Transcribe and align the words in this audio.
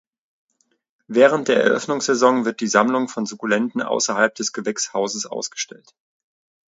Während 1.05 1.47
der 1.47 1.61
Eröffnungssaison 1.63 2.43
wird 2.43 2.59
die 2.59 2.65
Sammlung 2.67 3.07
von 3.07 3.27
Sukkulenten 3.27 3.83
außerhalb 3.83 4.33
des 4.33 4.51
Gewächshauses 4.51 5.27
ausgestellt. 5.27 5.93